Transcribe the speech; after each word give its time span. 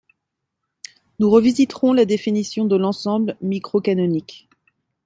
nous 1.19 1.29
revisiterons 1.29 1.93
la 1.93 2.05
définition 2.05 2.65
de 2.65 2.75
l'ensemble 2.75 3.37
microcanonique 3.39 4.49